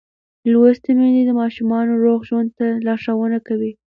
[0.51, 3.71] لوستې میندې د ماشومانو روغ ژوند ته لارښوونه کوي.